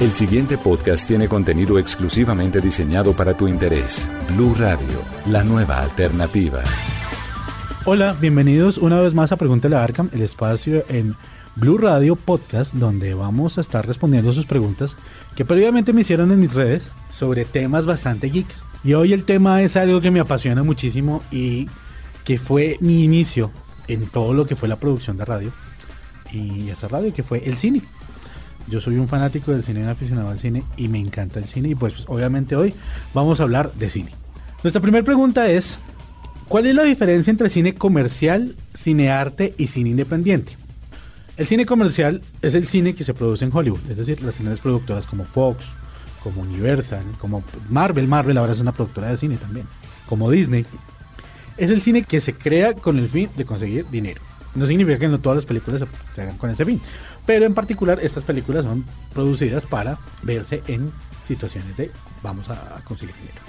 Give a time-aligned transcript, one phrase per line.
[0.00, 4.10] El siguiente podcast tiene contenido exclusivamente diseñado para tu interés.
[4.34, 6.62] Blue Radio, la nueva alternativa.
[7.86, 11.16] Hola, bienvenidos una vez más a Pregúntale a Arkham, el espacio en
[11.54, 14.96] Blue Radio Podcast, donde vamos a estar respondiendo sus preguntas
[15.34, 18.64] que previamente me hicieron en mis redes sobre temas bastante geeks.
[18.84, 21.68] Y hoy el tema es algo que me apasiona muchísimo y
[22.24, 23.50] que fue mi inicio
[23.88, 25.52] en todo lo que fue la producción de radio
[26.32, 27.82] y esa radio que fue el cine.
[28.68, 31.68] Yo soy un fanático del cine, un aficionado al cine y me encanta el cine
[31.70, 32.74] y pues, pues obviamente hoy
[33.14, 34.12] vamos a hablar de cine.
[34.62, 35.78] Nuestra primera pregunta es,
[36.48, 40.56] ¿cuál es la diferencia entre cine comercial, cine arte y cine independiente?
[41.36, 44.60] El cine comercial es el cine que se produce en Hollywood, es decir, las grandes
[44.60, 45.64] productoras como Fox,
[46.22, 49.66] como Universal, como Marvel, Marvel ahora es una productora de cine también,
[50.08, 50.66] como Disney.
[51.56, 54.20] Es el cine que se crea con el fin de conseguir dinero.
[54.54, 56.80] No significa que no todas las películas se hagan con ese fin,
[57.26, 60.92] pero en particular estas películas son producidas para verse en
[61.24, 61.90] situaciones de
[62.22, 63.40] vamos a conseguir dinero.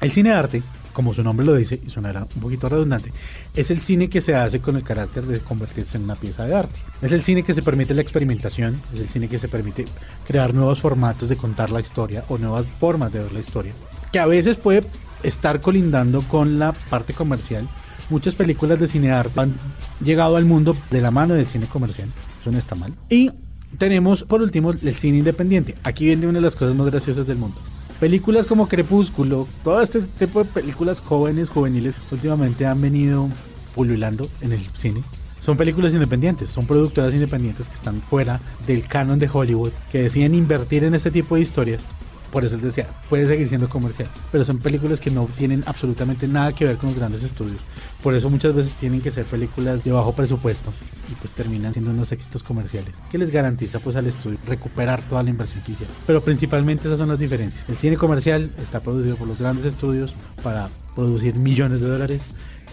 [0.00, 0.62] El cine de arte
[0.96, 3.12] como su nombre lo dice, y sonará un poquito redundante,
[3.54, 6.54] es el cine que se hace con el carácter de convertirse en una pieza de
[6.54, 6.78] arte.
[7.02, 9.84] Es el cine que se permite la experimentación, es el cine que se permite
[10.26, 13.74] crear nuevos formatos de contar la historia o nuevas formas de ver la historia,
[14.10, 14.86] que a veces puede
[15.22, 17.68] estar colindando con la parte comercial.
[18.08, 19.54] Muchas películas de cine de arte han
[20.00, 22.08] llegado al mundo de la mano del cine comercial,
[22.50, 22.94] no está mal.
[23.08, 23.30] Y
[23.78, 25.76] tenemos por último el cine independiente.
[25.82, 27.58] Aquí viene una de las cosas más graciosas del mundo
[28.00, 33.30] Películas como Crepúsculo, todo este tipo de películas jóvenes, juveniles, últimamente han venido
[33.74, 35.02] pululando en el cine.
[35.40, 40.34] Son películas independientes, son productoras independientes que están fuera del canon de Hollywood, que deciden
[40.34, 41.86] invertir en este tipo de historias.
[42.32, 46.28] Por eso les decía, puede seguir siendo comercial, pero son películas que no tienen absolutamente
[46.28, 47.60] nada que ver con los grandes estudios.
[48.02, 50.72] Por eso muchas veces tienen que ser películas de bajo presupuesto
[51.10, 55.22] y pues terminan siendo unos éxitos comerciales que les garantiza pues al estudio recuperar toda
[55.22, 55.94] la inversión que hicieron.
[56.06, 57.68] Pero principalmente esas son las diferencias.
[57.68, 62.22] El cine comercial está producido por los grandes estudios para producir millones de dólares.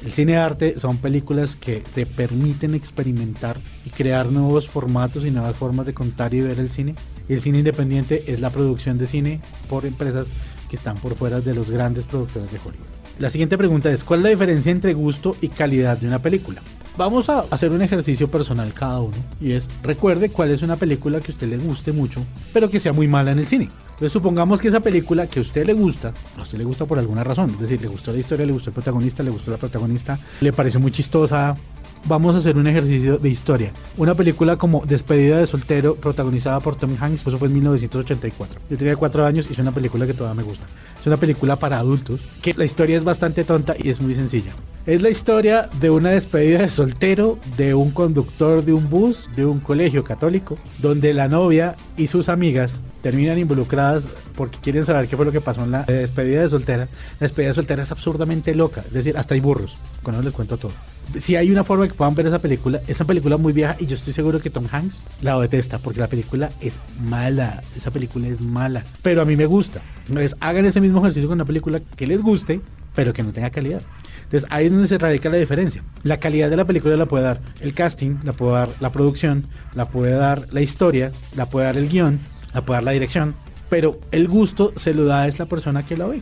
[0.03, 5.31] El cine de arte son películas que se permiten experimentar y crear nuevos formatos y
[5.31, 6.95] nuevas formas de contar y ver el cine.
[7.29, 10.27] El cine independiente es la producción de cine por empresas
[10.69, 12.85] que están por fuera de los grandes productores de Hollywood.
[13.19, 16.61] La siguiente pregunta es, ¿cuál es la diferencia entre gusto y calidad de una película?
[16.97, 21.21] Vamos a hacer un ejercicio personal cada uno y es recuerde cuál es una película
[21.21, 22.23] que a usted le guste mucho,
[22.53, 23.69] pero que sea muy mala en el cine.
[23.85, 26.99] Entonces supongamos que esa película que a usted le gusta, a usted le gusta por
[26.99, 29.57] alguna razón, es decir, le gustó la historia, le gustó el protagonista, le gustó la
[29.57, 31.55] protagonista, le pareció muy chistosa,
[32.05, 33.71] vamos a hacer un ejercicio de historia.
[33.97, 38.59] Una película como Despedida de soltero, protagonizada por Tom Hanks, eso fue en 1984.
[38.69, 40.65] Yo tenía cuatro años y es una película que todavía me gusta.
[40.99, 44.53] Es una película para adultos, que la historia es bastante tonta y es muy sencilla.
[44.85, 49.45] Es la historia de una despedida de soltero de un conductor de un bus de
[49.45, 55.15] un colegio católico, donde la novia y sus amigas terminan involucradas porque quieren saber qué
[55.15, 56.89] fue lo que pasó en la despedida de soltera.
[57.19, 59.77] La despedida de soltera es absurdamente loca, es decir, hasta hay burros.
[60.01, 60.73] Con eso les cuento todo.
[61.17, 63.95] Si hay una forma que puedan ver esa película, esa película muy vieja y yo
[63.95, 67.61] estoy seguro que Tom Hanks la detesta porque la película es mala.
[67.77, 69.81] Esa película es mala, pero a mí me gusta.
[70.07, 72.61] Entonces hagan ese mismo ejercicio con una película que les guste,
[72.95, 73.81] pero que no tenga calidad.
[74.23, 75.83] Entonces ahí es donde se radica la diferencia.
[76.01, 79.45] La calidad de la película la puede dar el casting, la puede dar la producción,
[79.75, 82.19] la puede dar la historia, la puede dar el guion,
[82.53, 83.35] la puede dar la dirección,
[83.69, 86.21] pero el gusto se lo da es la persona que la ve.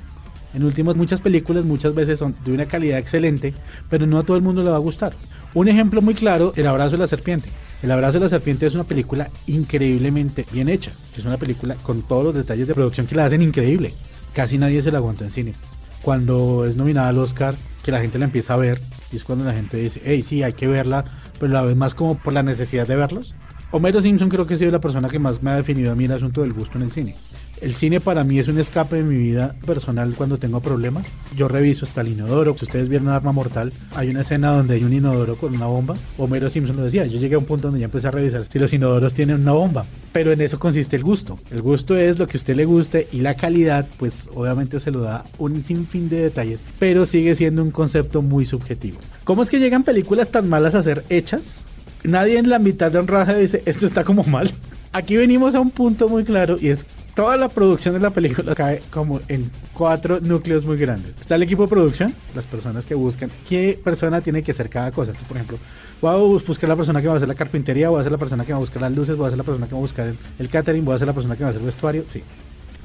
[0.54, 3.54] En últimas, muchas películas muchas veces son de una calidad excelente,
[3.90, 5.14] pero no a todo el mundo le va a gustar.
[5.54, 7.50] Un ejemplo muy claro, El abrazo de la serpiente.
[7.82, 10.92] El abrazo de la serpiente es una película increíblemente bien hecha.
[11.18, 13.94] Es una película con todos los detalles de producción que la hacen increíble.
[14.34, 15.54] Casi nadie se la aguanta en cine.
[16.02, 18.80] Cuando es nominada al Oscar, que la gente la empieza a ver,
[19.12, 21.06] y es cuando la gente dice, hey, sí, hay que verla,
[21.40, 23.34] pero la vez más como por la necesidad de verlos.
[23.72, 26.06] Homero Simpson creo que ha sido la persona que más me ha definido a mí
[26.06, 27.16] el asunto del gusto en el cine.
[27.62, 31.06] El cine para mí es un escape de mi vida personal cuando tengo problemas.
[31.38, 32.56] Yo reviso hasta el inodoro.
[32.58, 35.96] Si ustedes vieron Arma Mortal, hay una escena donde hay un inodoro con una bomba.
[36.18, 37.06] Homero Simpson lo decía.
[37.06, 39.52] Yo llegué a un punto donde ya empecé a revisar si los inodoros tienen una
[39.52, 39.86] bomba.
[40.12, 41.38] Pero en eso consiste el gusto.
[41.52, 44.90] El gusto es lo que a usted le guste y la calidad, pues obviamente se
[44.90, 48.98] lo da un sinfín de detalles, pero sigue siendo un concepto muy subjetivo.
[49.24, 51.62] ¿Cómo es que llegan películas tan malas a ser hechas?
[52.04, 54.52] Nadie en la mitad de un raje dice, esto está como mal.
[54.94, 56.86] Aquí venimos a un punto muy claro y es
[57.22, 61.16] toda la producción de la película cae como en cuatro núcleos muy grandes.
[61.22, 64.92] Está el equipo de producción, las personas que buscan qué persona tiene que hacer cada
[64.92, 65.12] cosa.
[65.12, 65.60] Entonces, por ejemplo,
[66.02, 68.18] voy a buscar la persona que va a hacer la carpintería, voy a ser la
[68.18, 69.82] persona que va a buscar las luces, voy a ser la persona que va a
[69.82, 72.06] buscar el, el catering, voy a ser la persona que va a hacer el vestuario.
[72.08, 72.24] Sí.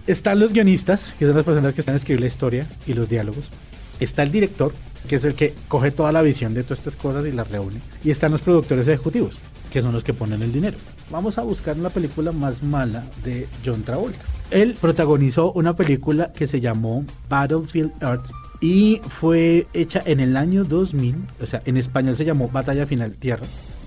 [0.07, 3.09] Están los guionistas, que son las personas que están a escribir la historia y los
[3.09, 3.47] diálogos.
[4.01, 4.75] Está el director,
[5.09, 7.81] que es el que coge toda la visión de todas estas cosas y las reúne.
[8.05, 9.39] Y están los productores ejecutivos,
[9.77, 10.79] que son los que ponen el dinero.
[11.11, 14.25] Vamos a buscar la película más mala de John Travolta.
[14.51, 18.25] Él protagonizó una película que se llamó Battlefield Earth
[18.63, 23.19] y fue hecha en el año 2000, o sea, en español se llamó Batalla Final
[23.19, 23.45] Tierra.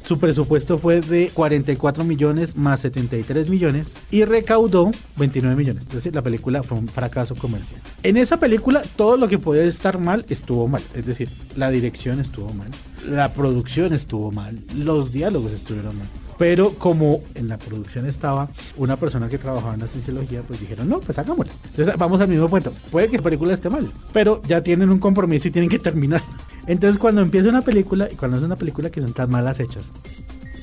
[0.10, 5.84] Su presupuesto fue de 44 millones más 73 millones y recaudó 29 millones.
[5.84, 7.80] Es decir, la película fue un fracaso comercial.
[8.02, 10.82] En esa película todo lo que podía estar mal estuvo mal.
[10.96, 12.70] Es decir, la dirección estuvo mal,
[13.08, 16.08] la producción estuvo mal, los diálogos estuvieron mal.
[16.40, 20.90] Pero como en la producción estaba una persona que trabajaba en la cienciología, pues dijeron,
[20.90, 21.54] no, pues hagámosla.
[21.66, 22.74] Entonces vamos al mismo punto.
[22.90, 26.24] Puede que la película esté mal, pero ya tienen un compromiso y tienen que terminar.
[26.70, 29.92] Entonces cuando empieza una película, y cuando es una película que son tan malas hechas,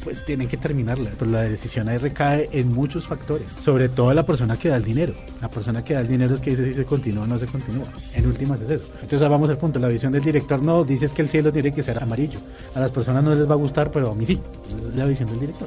[0.04, 1.10] pues tienen que terminarla.
[1.18, 3.48] Pero la decisión ahí recae en muchos factores.
[3.60, 5.14] Sobre todo la persona que da el dinero.
[5.42, 7.46] La persona que da el dinero es que dice si se continúa o no se
[7.46, 7.88] continúa.
[8.14, 8.84] En últimas es eso.
[9.02, 9.80] Entonces vamos al punto.
[9.80, 12.38] La visión del director no dices que el cielo tiene que ser amarillo.
[12.76, 14.38] A las personas no les va a gustar, pero a mí sí.
[14.68, 15.66] Esa es la visión del director.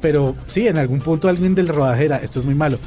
[0.00, 2.78] Pero sí, en algún punto alguien del rodaje era, esto es muy malo.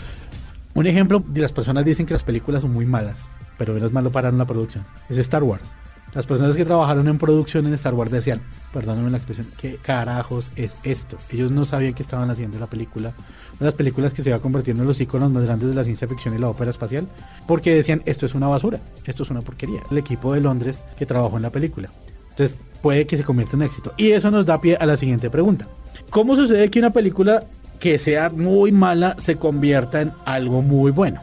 [0.73, 3.27] Un ejemplo las personas dicen que las películas son muy malas,
[3.57, 4.85] pero menos malo para la producción.
[5.09, 5.69] Es Star Wars.
[6.13, 8.41] Las personas que trabajaron en producción en Star Wars decían,
[8.73, 11.17] perdónenme la expresión, ¿qué carajos es esto?
[11.31, 13.13] Ellos no sabían que estaban haciendo la película,
[13.51, 15.85] una de las películas que se iba convirtiendo en los iconos más grandes de la
[15.85, 17.07] ciencia ficción y la ópera espacial,
[17.47, 19.83] porque decían, esto es una basura, esto es una porquería.
[19.89, 21.89] El equipo de Londres que trabajó en la película.
[22.31, 23.93] Entonces, puede que se convierta en éxito.
[23.95, 25.67] Y eso nos da pie a la siguiente pregunta.
[26.09, 27.45] ¿Cómo sucede que una película
[27.79, 31.21] que sea muy mala se convierta en algo muy bueno?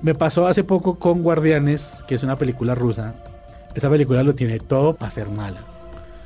[0.00, 3.14] Me pasó hace poco con Guardianes, que es una película rusa.
[3.74, 5.64] Esa película lo tiene todo para ser mala.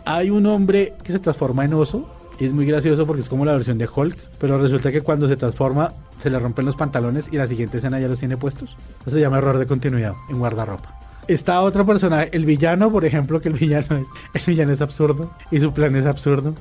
[0.04, 2.08] Hay un hombre que se transforma en oso.
[2.36, 4.18] Y es muy gracioso porque es como la versión de Hulk.
[4.40, 8.00] Pero resulta que cuando se transforma se le rompen los pantalones y la siguiente escena
[8.00, 8.76] ya los tiene puestos.
[9.02, 10.98] Eso se llama error de continuidad en guardarropa.
[11.28, 15.30] Está otro personaje, el villano, por ejemplo, que el villano es, el villano es absurdo
[15.50, 16.54] y su plan es absurdo.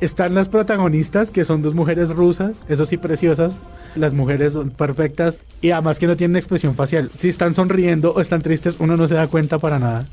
[0.00, 3.52] Están las protagonistas, que son dos mujeres rusas, eso sí preciosas.
[3.96, 7.10] Las mujeres son perfectas y además que no tienen expresión facial.
[7.16, 10.06] Si están sonriendo o están tristes, uno no se da cuenta para nada.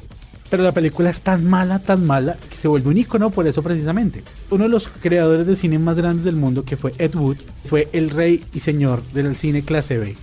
[0.50, 3.64] Pero la película es tan mala, tan mala, que se vuelve un icono por eso
[3.64, 4.24] precisamente.
[4.52, 7.38] Uno de los creadores de cine más grandes del mundo, que fue Ed Wood,
[7.68, 10.16] fue el rey y señor del cine clase B.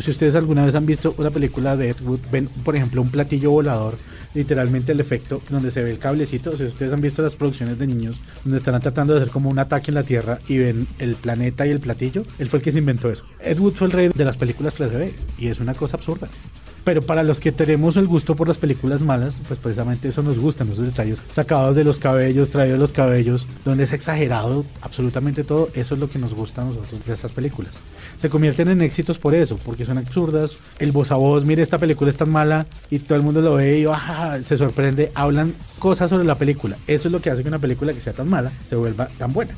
[0.00, 3.10] Si ustedes alguna vez han visto una película de Ed Wood, ven, por ejemplo, un
[3.10, 3.96] platillo volador,
[4.34, 6.56] literalmente el efecto donde se ve el cablecito.
[6.56, 9.58] Sea, ustedes han visto las producciones de niños donde están tratando de hacer como un
[9.58, 12.24] ataque en la Tierra y ven el planeta y el platillo.
[12.38, 13.24] Él fue el que se inventó eso.
[13.40, 16.28] Ed Wood fue el rey de las películas clase B y es una cosa absurda.
[16.88, 20.38] Pero para los que tenemos el gusto por las películas malas, pues precisamente eso nos
[20.38, 25.44] gustan, esos detalles sacados de los cabellos, traídos de los cabellos, donde es exagerado absolutamente
[25.44, 27.74] todo, eso es lo que nos gusta a nosotros de estas películas.
[28.16, 31.76] Se convierten en éxitos por eso, porque son absurdas, el voz a voz, mire esta
[31.76, 35.52] película es tan mala y todo el mundo lo ve y ah, se sorprende, hablan
[35.78, 36.78] cosas sobre la película.
[36.86, 39.34] Eso es lo que hace que una película que sea tan mala se vuelva tan
[39.34, 39.52] buena.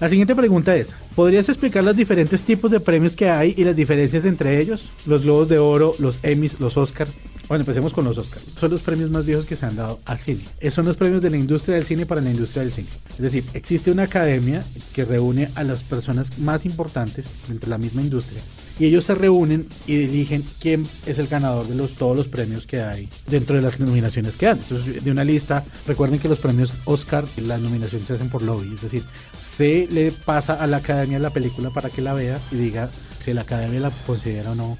[0.00, 3.76] La siguiente pregunta es, ¿podrías explicar los diferentes tipos de premios que hay y las
[3.76, 4.90] diferencias entre ellos?
[5.06, 7.12] Los Globos de Oro, los Emmys, los Oscars.
[7.48, 8.44] Bueno, empecemos con los Oscars.
[8.58, 10.46] Son los premios más viejos que se han dado al cine.
[10.70, 12.88] Son los premios de la industria del cine para la industria del cine.
[13.10, 17.78] Es decir, existe una academia que reúne a las personas más importantes dentro de la
[17.78, 18.42] misma industria.
[18.78, 22.80] Y ellos se reúnen y eligen quién es el ganador de todos los premios que
[22.80, 24.58] hay dentro de las nominaciones que dan.
[24.58, 28.74] Entonces, de una lista, recuerden que los premios Oscar, las nominaciones se hacen por lobby.
[28.74, 29.04] Es decir,
[29.40, 33.32] se le pasa a la academia la película para que la vea y diga si
[33.32, 34.78] la academia la considera o no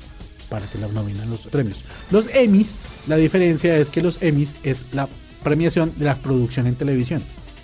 [0.52, 1.82] para que la nominen los premios.
[2.10, 5.08] Los Emmys, la diferencia es que los Emmys es la
[5.42, 7.22] premiación de la producción en televisión.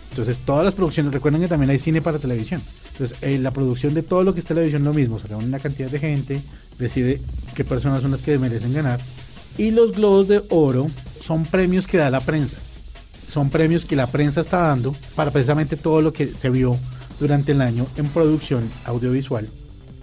[0.09, 2.63] Entonces, todas las producciones, recuerden que también hay cine para televisión.
[2.93, 5.91] Entonces, la producción de todo lo que es televisión lo mismo, se reúne una cantidad
[5.91, 6.41] de gente,
[6.79, 7.21] decide
[7.55, 9.01] qué personas son las que merecen ganar.
[9.59, 10.87] Y los Globos de Oro
[11.21, 12.57] son premios que da la prensa.
[13.29, 16.79] Son premios que la prensa está dando para precisamente todo lo que se vio
[17.21, 19.47] durante el año en producción audiovisual.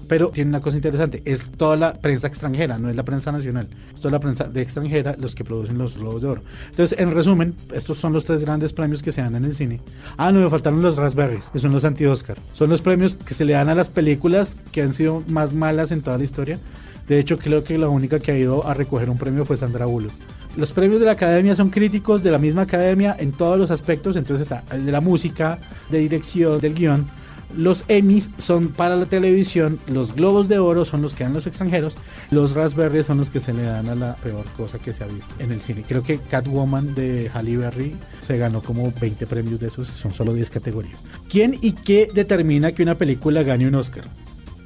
[0.07, 3.67] Pero tiene una cosa interesante, es toda la prensa extranjera, no es la prensa nacional,
[3.93, 6.41] es toda la prensa de extranjera los que producen los globos de oro.
[6.69, 9.81] Entonces, en resumen, estos son los tres grandes premios que se dan en el cine.
[10.17, 12.37] Ah, no, me faltaron los Raspberries, que son los anti-Oscar.
[12.53, 15.91] Son los premios que se le dan a las películas que han sido más malas
[15.91, 16.59] en toda la historia.
[17.07, 19.85] De hecho, creo que la única que ha ido a recoger un premio fue Sandra
[19.85, 20.13] Bullock.
[20.57, 24.15] Los premios de la academia son críticos de la misma academia en todos los aspectos,
[24.15, 25.59] entonces está el de la música,
[25.89, 27.05] de dirección, del guion,
[27.55, 31.47] Los Emmys son para la televisión, los Globos de Oro son los que dan los
[31.47, 31.95] extranjeros,
[32.31, 35.07] los Raspberry son los que se le dan a la peor cosa que se ha
[35.07, 35.85] visto en el cine.
[35.87, 40.33] Creo que Catwoman de Halle Berry se ganó como 20 premios de esos, son solo
[40.33, 41.03] 10 categorías.
[41.29, 44.05] ¿Quién y qué determina que una película gane un Oscar?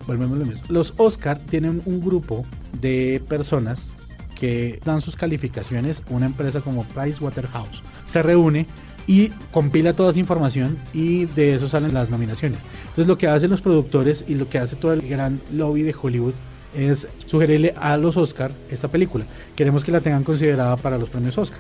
[0.08, 0.64] Volvemos a lo mismo.
[0.70, 2.46] Los Oscar tienen un grupo
[2.82, 3.94] de personas
[4.34, 8.66] que dan sus calificaciones, una empresa como Pricewaterhouse se reúne
[9.10, 12.60] y compila toda esa información y de eso salen las nominaciones.
[12.82, 15.96] Entonces lo que hacen los productores y lo que hace todo el gran lobby de
[16.00, 16.36] Hollywood
[16.76, 19.26] es sugerirle a los Oscar esta película.
[19.56, 21.58] Queremos que la tengan considerada para los premios Oscar.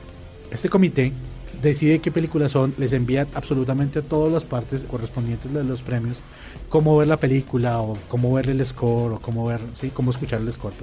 [0.51, 1.11] Este comité
[1.59, 6.17] decide qué películas son, les envía absolutamente a todas las partes correspondientes de los premios,
[6.69, 10.41] cómo ver la película o cómo ver el score o cómo ver, sí, cómo escuchar
[10.41, 10.75] el score.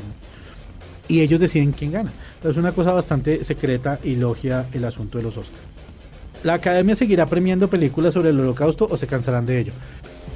[1.07, 2.11] Y ellos deciden quién gana.
[2.43, 5.76] es una cosa bastante secreta y logia el asunto de los Oscars.
[6.45, 9.73] La academia seguirá premiando películas sobre el holocausto o se cansarán de ello.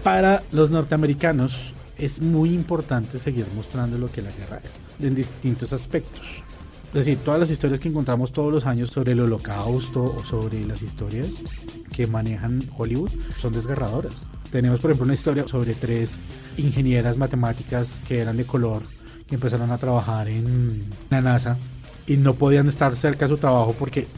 [0.03, 5.73] Para los norteamericanos es muy importante seguir mostrando lo que la guerra es, en distintos
[5.73, 6.23] aspectos.
[6.89, 10.67] Es decir, todas las historias que encontramos todos los años sobre el holocausto o sobre
[10.67, 11.37] las historias
[11.95, 14.25] que manejan Hollywood son desgarradoras.
[14.51, 16.19] Tenemos, por ejemplo, una historia sobre tres
[16.57, 18.83] ingenieras matemáticas que eran de color,
[19.29, 21.57] que empezaron a trabajar en la NASA
[22.09, 24.09] y no podían estar cerca de su trabajo porque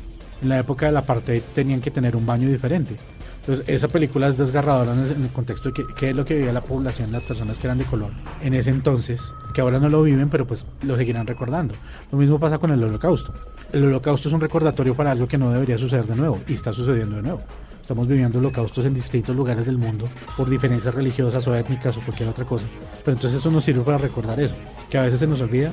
[0.43, 2.99] en la época de la apartheid tenían que tener un baño diferente.
[3.41, 6.61] Entonces, esa película es desgarradora en el, contexto de qué es lo que vivía la
[6.61, 10.29] población, las personas que eran de color en ese entonces, que ahora no lo viven,
[10.29, 11.75] pero pues lo seguirán recordando.
[12.13, 13.33] Lo mismo pasa con el holocausto.
[13.73, 16.73] El holocausto es un recordatorio para algo que no debería suceder de nuevo, y está
[16.73, 17.43] sucediendo de nuevo.
[17.81, 22.29] Estamos viviendo holocaustos en distintos lugares del mundo por diferencias religiosas o étnicas o cualquier
[22.29, 22.65] otra cosa.
[23.05, 24.55] Pero entonces eso nos sirve para recordar eso,
[24.89, 25.73] que a veces se nos olvida.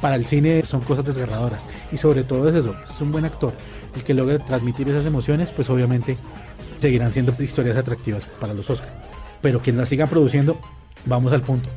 [0.00, 1.66] Para el cine son cosas desgarradoras.
[1.92, 3.52] Y sobre todo es eso, es un buen actor
[3.94, 6.16] el que logre transmitir esas emociones, pues obviamente
[6.80, 8.92] seguirán siendo historias atractivas para los Oscars.
[9.40, 10.58] Pero quien las sigan produciendo,
[11.06, 11.68] vamos al punto.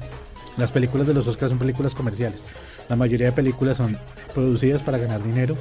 [0.58, 2.44] Las películas de los Oscars son películas comerciales.
[2.90, 3.98] La mayoría de películas son
[4.34, 5.56] producidas para ganar dinero.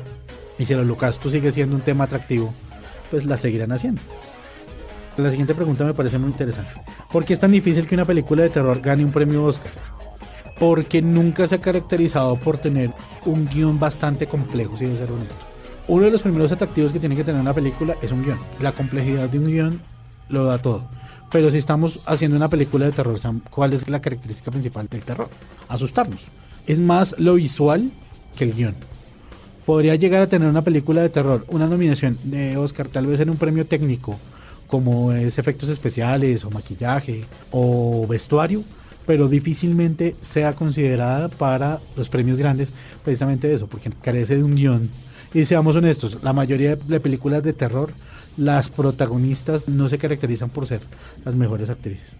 [0.58, 2.54] Y si el holocausto sigue siendo un tema atractivo,
[3.10, 4.00] pues las seguirán haciendo.
[5.16, 6.70] La siguiente pregunta me parece muy interesante.
[7.10, 9.72] ¿Por qué es tan difícil que una película de terror gane un premio Oscar?
[10.58, 12.90] Porque nunca se ha caracterizado por tener
[13.24, 15.55] un guion bastante complejo, si de ser honesto
[15.88, 18.38] uno de los primeros atractivos que tiene que tener una película es un guion.
[18.60, 19.80] La complejidad de un guion
[20.28, 20.82] lo da todo.
[21.30, 23.18] Pero si estamos haciendo una película de terror,
[23.50, 25.28] ¿cuál es la característica principal del terror?
[25.68, 26.20] Asustarnos.
[26.66, 27.90] Es más lo visual
[28.36, 28.74] que el guion.
[29.64, 33.30] Podría llegar a tener una película de terror, una nominación de Oscar, tal vez en
[33.30, 34.16] un premio técnico,
[34.68, 38.62] como es efectos especiales o maquillaje o vestuario,
[39.06, 42.72] pero difícilmente sea considerada para los premios grandes,
[43.04, 44.90] precisamente eso, porque carece de un guion
[45.36, 47.92] y seamos honestos, la mayoría de películas de terror,
[48.38, 50.80] las protagonistas no se caracterizan por ser
[51.26, 52.14] las mejores actrices.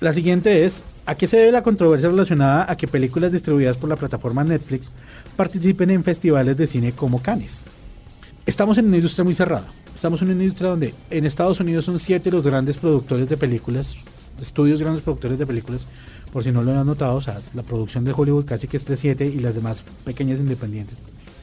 [0.00, 3.88] La siguiente es, ¿a qué se debe la controversia relacionada a que películas distribuidas por
[3.88, 4.90] la plataforma Netflix
[5.36, 7.62] participen en festivales de cine como Cannes?
[8.46, 9.68] Estamos en una industria muy cerrada.
[9.94, 13.94] Estamos en una industria donde en Estados Unidos son siete los grandes productores de películas,
[14.40, 15.86] estudios grandes productores de películas,
[16.32, 18.84] por si no lo han notado, o sea, la producción de Hollywood casi que es
[18.86, 20.98] de siete y las demás pequeñas independientes.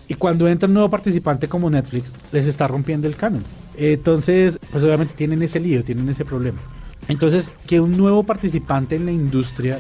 [0.08, 3.44] Y cuando entra un nuevo participante como Netflix, les está rompiendo el canon.
[3.76, 6.60] Entonces, pues obviamente tienen ese lío, tienen ese problema.
[7.08, 9.80] Entonces, que un nuevo participante en la industria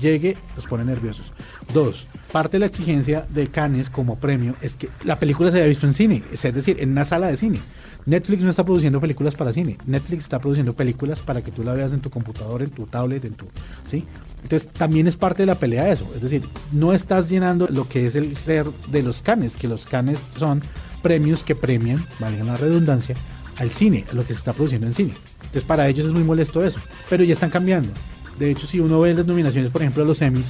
[0.00, 1.32] llegue, los pone nerviosos.
[1.72, 5.66] Dos, parte de la exigencia de Cannes como premio es que la película se haya
[5.66, 7.60] visto en cine, es decir, en una sala de cine.
[8.06, 11.72] Netflix no está produciendo películas para cine, Netflix está produciendo películas para que tú la
[11.72, 13.46] veas en tu computador, en tu tablet, en tu,
[13.84, 14.04] ¿sí?
[14.42, 16.42] Entonces también es parte de la pelea eso, es decir,
[16.72, 20.62] no estás llenando lo que es el ser de los canes, que los canes son
[21.02, 23.16] premios que premian, valga la redundancia,
[23.56, 25.14] al cine, a lo que se está produciendo en cine.
[25.36, 27.92] Entonces para ellos es muy molesto eso, pero ya están cambiando.
[28.38, 30.46] De hecho, si uno ve las nominaciones, por ejemplo, a los Emmys,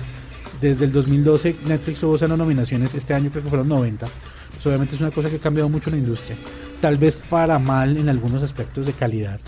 [0.61, 4.07] desde el 2012 Netflix tuvo esas nominaciones, este año creo que fueron 90.
[4.55, 6.37] Pues obviamente es una cosa que ha cambiado mucho la industria.
[6.81, 9.41] Tal vez para mal en algunos aspectos de calidad,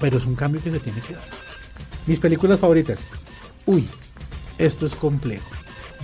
[0.00, 1.28] pero es un cambio que se tiene que dar.
[2.06, 3.00] Mis películas favoritas,
[3.66, 3.88] uy,
[4.58, 5.48] esto es complejo.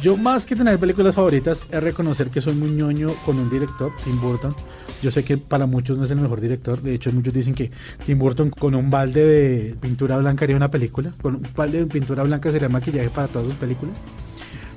[0.02, 3.92] Yo más que tener películas favoritas es reconocer que soy muy ñoño con un director,
[4.04, 4.54] Tim Burton.
[5.02, 7.70] Yo sé que para muchos no es el mejor director, de hecho muchos dicen que
[8.04, 11.86] Tim Burton con un balde de pintura blanca haría una película, con un balde de
[11.86, 13.96] pintura blanca sería maquillaje para todas sus películas.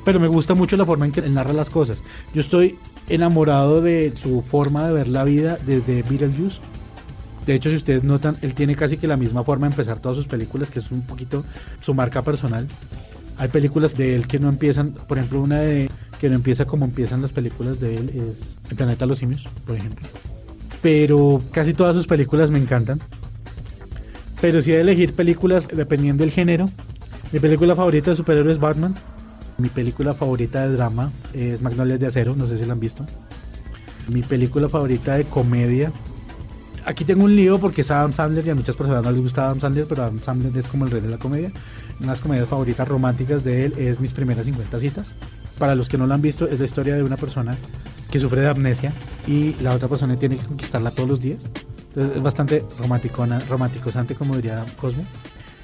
[0.05, 2.01] Pero me gusta mucho la forma en que él narra las cosas.
[2.33, 2.79] Yo estoy
[3.09, 6.59] enamorado de su forma de ver la vida desde Beetlejuice
[7.49, 10.15] de hecho, si ustedes notan, él tiene casi que la misma forma de empezar todas
[10.15, 11.43] sus películas, que es un poquito
[11.81, 12.67] su marca personal.
[13.39, 15.89] Hay películas de él que no empiezan, por ejemplo, una de
[16.19, 19.47] que no empieza como empiezan las películas de él es El planeta de los simios,
[19.65, 20.07] por ejemplo.
[20.83, 22.99] Pero casi todas sus películas me encantan.
[24.41, 26.65] Pero si he de elegir películas dependiendo del género,
[27.31, 28.93] mi película favorita de superhéroes es Batman.
[29.59, 33.05] Mi película favorita de drama es Magnolias de Acero, no sé si la han visto.
[34.07, 35.91] Mi película favorita de comedia.
[36.85, 39.45] Aquí tengo un lío porque es Adam Sandler y a muchas personas no les gusta
[39.45, 41.51] Adam Sandler, pero Adam Sandler es como el rey de la comedia.
[41.97, 45.13] Una de las comedias favoritas románticas de él es Mis primeras 50 citas.
[45.57, 47.57] Para los que no lo han visto, es la historia de una persona
[48.09, 48.93] que sufre de amnesia
[49.27, 51.45] y la otra persona tiene que conquistarla todos los días.
[51.89, 55.03] Entonces es bastante romanticona, romanticosante, como diría Cosmo.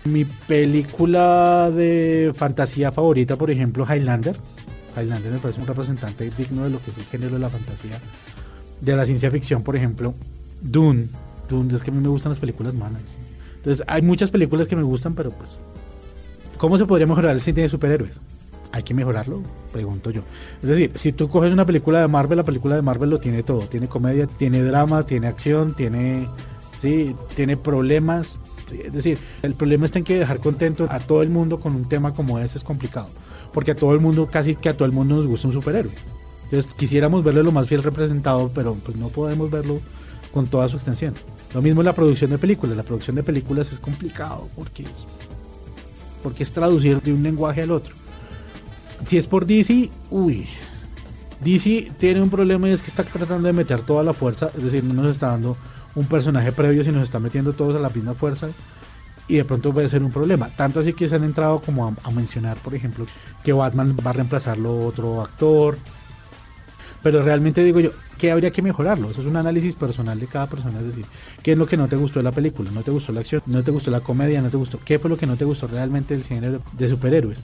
[0.05, 4.37] Mi película de fantasía favorita, por ejemplo, Highlander.
[4.95, 7.99] Highlander me parece un representante digno de lo que es el género de la fantasía.
[8.81, 10.13] De la ciencia ficción, por ejemplo,
[10.61, 11.09] Dune.
[11.49, 13.17] Dune, es que a mí me gustan las películas malas.
[13.57, 15.57] Entonces, hay muchas películas que me gustan, pero pues,
[16.57, 18.21] ¿cómo se podría mejorar el cine de superhéroes?
[18.75, 20.21] hay que mejorarlo, pregunto yo.
[20.61, 23.41] Es decir, si tú coges una película de Marvel, la película de Marvel lo tiene
[23.41, 26.27] todo, tiene comedia, tiene drama, tiene acción, tiene
[26.81, 28.37] sí, tiene problemas,
[28.71, 31.87] es decir, el problema está en que dejar contento a todo el mundo con un
[31.87, 33.09] tema como ese es complicado,
[33.53, 35.93] porque a todo el mundo, casi que a todo el mundo nos gusta un superhéroe.
[36.45, 39.79] Entonces quisiéramos verlo lo más fiel representado, pero pues no podemos verlo
[40.31, 41.13] con toda su extensión.
[41.53, 45.05] Lo mismo en la producción de películas, la producción de películas es complicado porque es,
[46.21, 47.95] porque es traducir de un lenguaje al otro
[49.03, 50.47] si es por DC, uy.
[51.41, 54.63] DC tiene un problema y es que está tratando de meter toda la fuerza, es
[54.63, 55.57] decir, no nos está dando
[55.95, 58.49] un personaje previo, sino nos está metiendo todos a la misma fuerza
[59.27, 60.49] y de pronto puede ser un problema.
[60.49, 63.05] Tanto así que se han entrado como a, mencionar, por ejemplo,
[63.43, 65.77] que Batman va a reemplazarlo otro actor.
[67.01, 69.11] Pero realmente digo yo, ¿qué habría que mejorarlo?
[69.11, 70.79] Eso es un análisis personal de cada persona.
[70.79, 71.05] Es decir,
[71.43, 72.71] ¿qué es lo que no te gustó de la película?
[72.71, 73.41] ¿No te gustó la acción?
[73.45, 74.41] ¿No te gustó la comedia?
[74.41, 74.79] ¿No te gustó?
[74.83, 77.39] ¿Qué fue lo que no te gustó realmente del cine de superhéroes?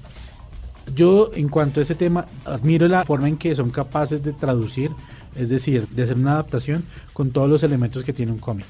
[0.96, 4.92] Yo, en cuanto a ese tema, admiro la forma en que son capaces de traducir,
[5.36, 6.84] es decir, de hacer una adaptación
[7.14, 8.66] con todos los elementos que tiene un cómic.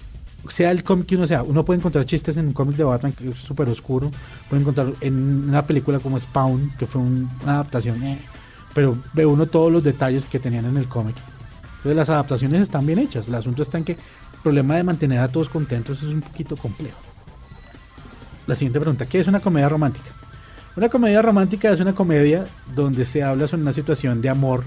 [0.49, 3.11] Sea el cómic que uno sea, uno puede encontrar chistes en un cómic de Batman
[3.11, 4.11] que es súper oscuro,
[4.49, 8.19] puede encontrar en una película como Spawn, que fue una adaptación, eh,
[8.73, 11.15] pero ve uno todos los detalles que tenían en el cómic.
[11.77, 15.19] Entonces las adaptaciones están bien hechas, el asunto está en que el problema de mantener
[15.19, 16.97] a todos contentos es un poquito complejo.
[18.47, 20.09] La siguiente pregunta, ¿qué es una comedia romántica?
[20.75, 24.63] Una comedia romántica es una comedia donde se habla sobre una situación de amor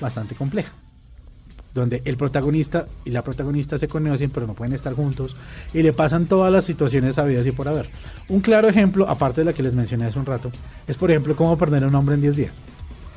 [0.00, 0.72] bastante compleja.
[1.74, 5.34] Donde el protagonista y la protagonista se conocen pero no pueden estar juntos
[5.72, 7.88] y le pasan todas las situaciones sabidas y por haber.
[8.28, 10.52] Un claro ejemplo, aparte de la que les mencioné hace un rato,
[10.86, 12.52] es por ejemplo cómo perder a un hombre en 10 días.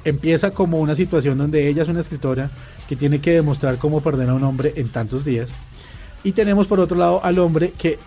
[0.04, 2.50] Empieza como una situación donde ella es una escritora
[2.90, 5.50] que tiene que demostrar cómo perder a un hombre en tantos días.
[6.24, 8.00] Y tenemos por otro lado al hombre que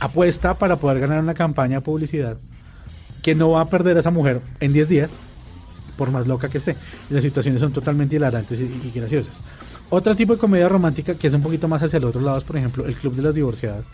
[0.00, 2.38] apuesta para poder ganar una campaña de publicidad
[3.22, 5.10] que no va a perder a esa mujer en 10 días,
[5.96, 6.76] por más loca que esté.
[7.10, 9.40] Y las situaciones son totalmente hilarantes y, graciosas.
[9.90, 12.44] Otro tipo de comedia romántica que es un poquito más hacia el otro lado es,
[12.44, 13.84] por ejemplo, El Club de las Divorciadas.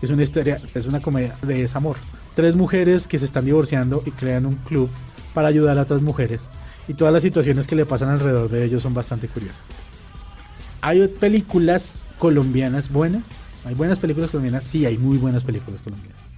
[0.00, 1.96] Es una historia, es una comedia de desamor.
[2.34, 4.88] Tres mujeres que se están divorciando y crean un club
[5.34, 6.48] para ayudar a otras mujeres.
[6.88, 9.60] Y todas las situaciones que le pasan alrededor de ellos son bastante curiosas.
[10.80, 13.24] Hay películas colombianas buenas.
[13.64, 14.64] Hay buenas películas colombianas.
[14.64, 16.30] Sí, hay muy buenas películas colombianas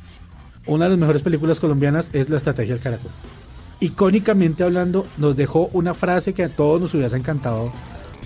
[0.67, 3.11] una de las mejores películas colombianas es La Estrategia del Caracol.
[3.81, 7.73] Icónicamente hablando, nos dejó una frase que a todos nos hubiera encantado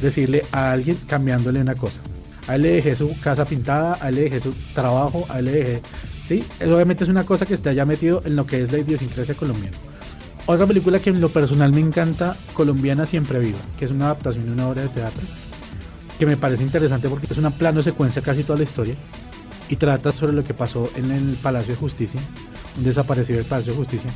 [0.00, 2.00] decirle a alguien cambiándole una cosa.
[2.46, 5.46] A él le dejé su casa pintada, a él le dejé su trabajo, a él
[5.46, 5.82] le dejé...
[6.26, 9.34] Sí, obviamente es una cosa que está ya metido en lo que es la idiosincrasia
[9.34, 9.76] colombiana.
[10.46, 14.46] Otra película que en lo personal me encanta, Colombiana Siempre Viva, que es una adaptación
[14.46, 15.22] de una obra de teatro,
[16.18, 18.94] que me parece interesante porque es una plano secuencia casi toda la historia
[19.68, 22.20] y trata sobre lo que pasó en el Palacio de Justicia,
[22.76, 24.10] un desaparecido del Palacio de Justicia,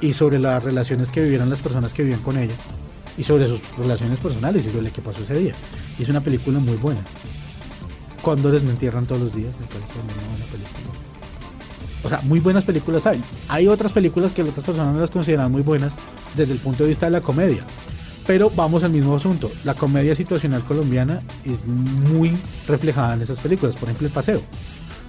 [0.00, 2.54] y sobre las relaciones que vivieron las personas que vivían con ella,
[3.16, 5.54] y sobre sus relaciones personales y sobre lo que pasó ese día.
[5.98, 7.00] Y es una película muy buena.
[8.22, 10.98] Cóndores me entierran todos los días, me parece una buena película.
[12.02, 13.22] O sea, muy buenas películas hay.
[13.48, 15.96] Hay otras películas que otras personas no las consideran muy buenas
[16.36, 17.64] desde el punto de vista de la comedia.
[18.26, 19.50] Pero vamos al mismo asunto.
[19.64, 23.76] La comedia situacional colombiana es muy reflejada en esas películas.
[23.76, 24.42] Por ejemplo, El Paseo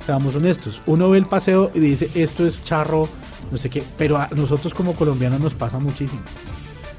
[0.06, 3.10] seamos honestos, uno ve el paseo y dice esto es charro,
[3.52, 6.22] no sé qué, pero a nosotros como colombianos nos pasa muchísimo.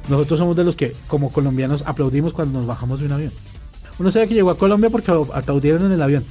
[0.09, 3.33] Nosotros somos de los que como colombianos aplaudimos cuando nos bajamos de un avión.
[3.99, 6.25] Uno sabe que llegó a Colombia porque aplaudieron en el avión.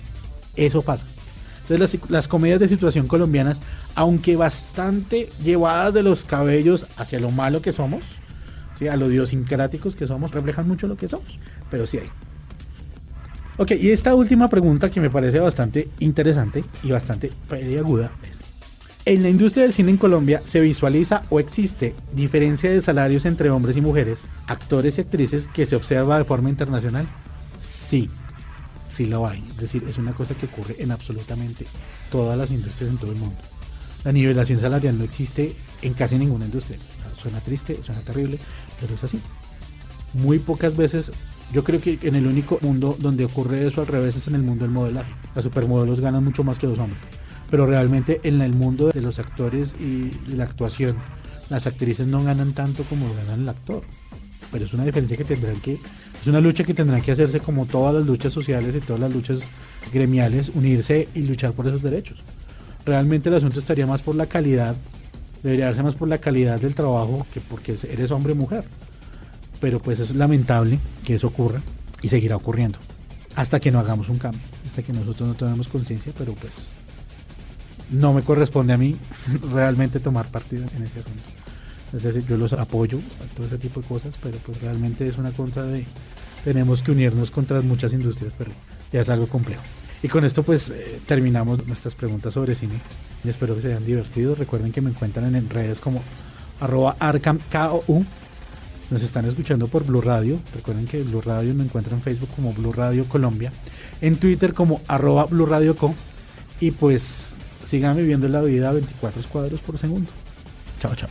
[0.55, 1.05] Eso pasa.
[1.67, 3.59] Entonces las, comedias de situación colombianas,
[3.95, 8.03] aunque bastante llevadas de los cabellos hacia lo malo que somos,
[8.77, 8.87] ¿sí?
[8.87, 11.39] a lo idiosincráticos que somos, reflejan mucho lo que somos,
[11.71, 12.09] pero sí hay.
[13.57, 17.31] Ok, y esta última pregunta que me parece bastante interesante y bastante
[17.79, 18.41] aguda es,
[19.05, 23.51] ¿en la industria del cine en Colombia se visualiza o existe diferencia de salarios entre
[23.51, 27.07] hombres y mujeres, actores y actrices que se observa de forma internacional?
[27.59, 28.09] Sí,
[28.89, 29.43] sí lo hay.
[29.51, 31.67] Es decir, es una cosa que ocurre en absolutamente
[32.09, 33.37] todas las industrias en todo el mundo.
[34.03, 36.79] La nivelación salarial no existe en casi ninguna industria.
[37.15, 38.39] Suena triste, suena terrible,
[38.79, 39.19] pero es así.
[40.13, 41.11] Muy pocas veces,
[41.53, 44.41] yo creo que en el único mundo donde ocurre eso al revés es en el
[44.41, 45.11] mundo del modelaje.
[45.35, 47.01] Las supermodelos ganan mucho más que los hombres.
[47.49, 50.97] Pero realmente en el mundo de los actores y la actuación,
[51.49, 53.83] las actrices no ganan tanto como ganan el actor.
[54.51, 57.65] Pero es una diferencia que tendrán que, es una lucha que tendrán que hacerse como
[57.65, 59.41] todas las luchas sociales y todas las luchas
[59.93, 62.23] gremiales, unirse y luchar por esos derechos.
[62.85, 64.75] Realmente el asunto estaría más por la calidad,
[65.43, 68.63] debería darse más por la calidad del trabajo que porque eres hombre o mujer.
[69.59, 71.61] Pero pues es lamentable que eso ocurra
[72.01, 72.77] y seguirá ocurriendo.
[73.35, 76.65] Hasta que no hagamos un cambio, hasta que nosotros no tenemos conciencia, pero pues
[77.91, 78.95] no me corresponde a mí
[79.53, 81.23] realmente tomar partido en ese asunto.
[81.93, 85.17] Es decir, yo los apoyo a todo ese tipo de cosas, pero pues realmente es
[85.17, 85.85] una cosa de
[86.43, 88.51] tenemos que unirnos contra muchas industrias, pero
[88.91, 89.61] ya es algo complejo.
[90.03, 92.79] Y con esto pues eh, terminamos nuestras preguntas sobre cine.
[93.23, 94.35] Y espero que se hayan divertido.
[94.35, 96.03] Recuerden que me encuentran en redes como
[96.59, 98.05] arroba arcamkou.
[98.91, 100.39] Nos están escuchando por Blue Radio.
[100.53, 103.51] Recuerden que Blue Radio me encuentra en Facebook como Blue Radio Colombia.
[104.01, 105.95] En Twitter como arroba Blue Radio Co.
[106.59, 107.34] Y pues
[107.65, 110.09] sigan viviendo la vida a 24 cuadros por segundo.
[110.79, 111.09] Chao, chao.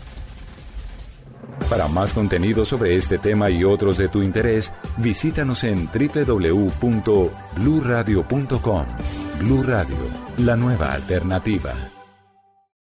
[1.68, 8.86] Para más contenido sobre este tema y otros de tu interés, visítanos en www.bluradio.com.
[9.40, 9.96] Blu Radio,
[10.38, 11.93] la nueva alternativa.